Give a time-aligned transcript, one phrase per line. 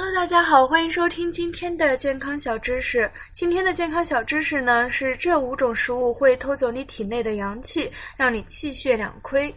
[0.00, 3.10] Hello，大家好，欢迎收听今天的健康小知识。
[3.32, 9.52] 今天的健康小知识呢是这五种食物会偷走你体内的阳气，让你气血两亏。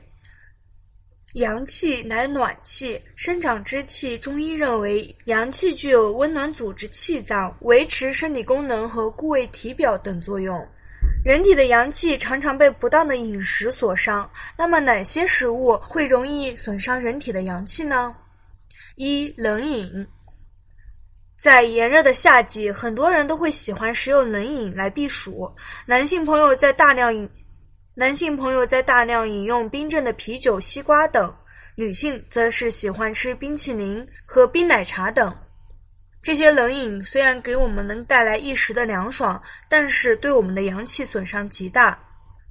[1.33, 4.17] 阳气乃暖气，生长之气。
[4.17, 10.67] 中医认为，阳气具有温暖组织气脏、维持生理功能和固卫体表等作用。
[11.23, 14.27] 人体的阳气常常被不当的饮食所伤。
[14.57, 18.15] 那么，哪些食物会容易损伤人体的阳气呢？
[18.95, 20.07] 一、冷饮。
[21.41, 25.51] 在炎热的夏季，很多人都会喜欢食用冷饮来避暑。
[25.87, 27.27] 男性朋友在大量饮。
[27.95, 31.35] 男性朋友在大量饮用冰镇的啤酒、西瓜等，
[31.73, 35.35] 女性则是喜欢吃冰淇淋和冰奶茶等。
[36.21, 41.97] 这些冷饮虽然给我们能带来一时的凉爽，但是对我们的阳气损伤极大。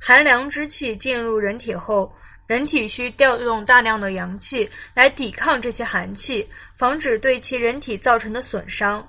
[0.01, 2.13] 寒凉之气进入人体后，
[2.51, 9.09] 人体需调动大量的阳气来抵抗这些寒气，防止对其人体造成的损伤，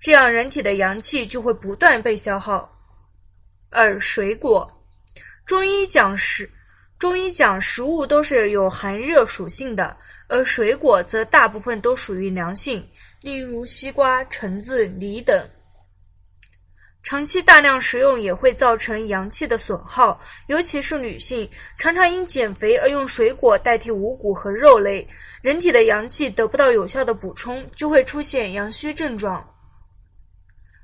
[0.00, 2.66] 这样人体的阳气就会不断被消耗。
[3.68, 4.66] 二、水果。
[5.44, 6.50] 中医讲食，
[6.98, 9.94] 中医讲食物都是有寒热属性的，
[10.26, 12.82] 而水果则大部分都属于凉性，
[13.20, 15.46] 例如西瓜、橙子、梨等。
[17.08, 25.08] 长期大量食用也会造成阳气的损耗，尤其是女性，常常因减肥而用水果代替五谷和肉类，
[25.40, 29.42] 人体的阳气得不到有效的补充，就会出现阳虚症状。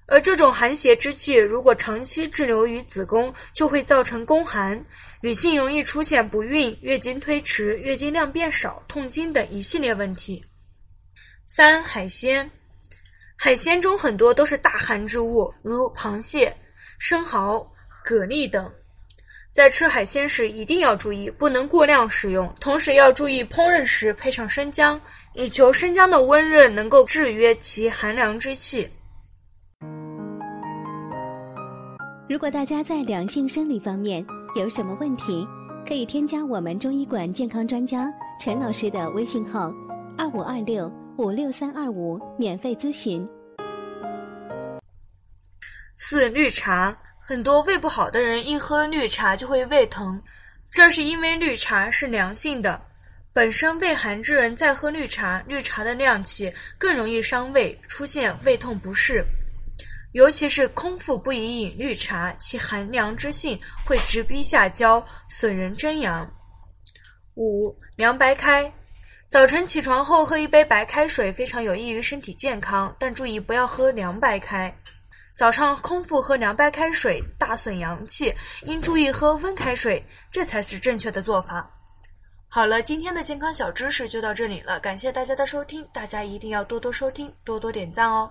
[0.06, 4.82] 而这种寒邪之气，如果长期滞留于子宫，就会造成宫寒，
[5.20, 10.42] 女性容易出现不孕、月经推迟、月经量变少、痛经等一系列问题。
[11.46, 12.50] 三、海鲜，
[13.44, 16.50] 海鲜中很多都是大寒之物，如螃蟹、
[16.98, 17.58] 生蚝、
[18.02, 18.72] 蛤蜊等。
[19.52, 24.98] 在吃海鲜时，一定要注意不能过量食用，同时要注意烹饪时配上生姜，
[25.34, 28.88] 以求生姜的温热能够制约其寒凉之气。
[32.26, 34.24] 如果大家在两性生理方面
[34.56, 35.46] 有什么问题，
[35.86, 38.10] 可以添加我们中医馆健康专家
[38.40, 39.70] 陈老师的微信号：
[40.16, 43.28] 二五二六五六三二五，免费咨询。
[45.96, 50.20] 四绿茶，很多胃不好的人一喝绿茶就会胃疼，
[50.70, 52.80] 这是因为绿茶是凉性的，
[53.32, 59.24] 本身胃寒之人再喝绿茶，绿茶的凉气更容易伤胃，出现胃痛不适。
[60.12, 66.28] 尤其是空腹不宜饮绿茶，其寒凉之性会直逼下焦，损人真阳。
[67.34, 68.72] 五凉白开，
[69.28, 74.72] 早晨起床后喝一杯白开水非常有益于身体健康，但注意不要喝凉白开。
[75.36, 78.32] 早上空腹喝凉白开水大损阳气，
[78.66, 80.00] 应注意喝温开水，
[80.30, 81.68] 这才是正确的做法。
[82.46, 88.30] 好了，今天的健康小知识就到这里了，感谢大家的收听，大家一定要多多收听，多多点赞哦。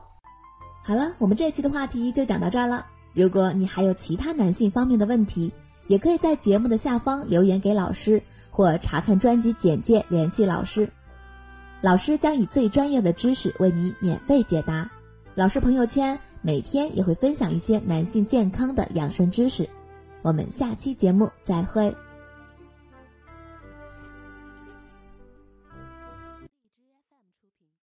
[0.81, 2.85] 好了，我们这期的话题就讲到这儿了。
[3.13, 5.53] 如果你还有其他男性方面的问题，
[5.87, 10.89] 也可以在节目的下方留言给老师，或查看专辑简介联系老师。
[11.81, 14.89] 老师将以最专业的知识为你免费解答。
[15.35, 19.67] 老师朋友圈每天也会分享一些男性健康的养生知识。
[20.21, 21.95] 我们下期节目再会。